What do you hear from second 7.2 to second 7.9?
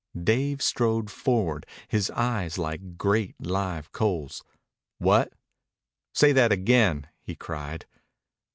he cried.